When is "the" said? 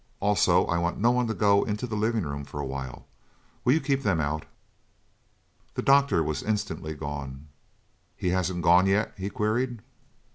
1.85-1.95, 5.75-5.83